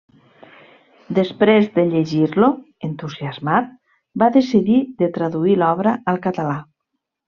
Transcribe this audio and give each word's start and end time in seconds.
Després 1.19 1.67
de 1.75 1.83
llegir-lo, 1.91 2.51
entusiasmat, 2.89 3.71
va 4.25 4.33
decidir 4.41 4.83
de 5.05 5.15
traduir 5.21 5.59
l'obra 5.65 5.99
al 6.17 6.23
català. 6.29 6.63